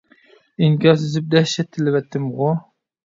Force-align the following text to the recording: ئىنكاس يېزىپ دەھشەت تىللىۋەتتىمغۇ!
ئىنكاس 0.67 1.03
يېزىپ 1.05 1.29
دەھشەت 1.35 1.69
تىللىۋەتتىمغۇ! 1.77 2.49